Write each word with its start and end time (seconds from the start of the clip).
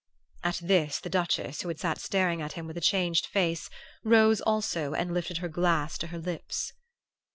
"At 0.43 0.61
this 0.63 0.99
the 0.99 1.11
Duchess, 1.11 1.61
who 1.61 1.67
had 1.67 1.79
sat 1.79 2.01
staring 2.01 2.41
at 2.41 2.53
him 2.53 2.65
with 2.65 2.75
a 2.75 2.81
changed 2.81 3.27
face, 3.27 3.69
rose 4.03 4.41
also 4.41 4.95
and 4.95 5.13
lifted 5.13 5.37
her 5.37 5.47
glass 5.47 5.95
to 5.99 6.07
her 6.07 6.17
lips. 6.17 6.73